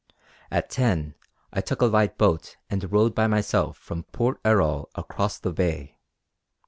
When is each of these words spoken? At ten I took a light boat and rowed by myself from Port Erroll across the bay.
At 0.49 0.71
ten 0.71 1.13
I 1.53 1.61
took 1.61 1.79
a 1.79 1.85
light 1.85 2.17
boat 2.17 2.57
and 2.71 2.91
rowed 2.91 3.13
by 3.13 3.27
myself 3.27 3.77
from 3.77 4.01
Port 4.05 4.39
Erroll 4.43 4.89
across 4.95 5.37
the 5.37 5.53
bay. 5.53 5.99